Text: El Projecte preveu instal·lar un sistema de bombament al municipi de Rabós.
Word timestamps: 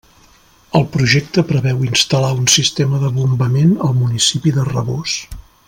El 0.77 0.85
Projecte 0.95 1.43
preveu 1.49 1.83
instal·lar 1.89 2.31
un 2.45 2.49
sistema 2.55 3.03
de 3.05 3.13
bombament 3.19 3.77
al 3.89 3.95
municipi 4.01 4.57
de 4.59 4.69
Rabós. 4.75 5.21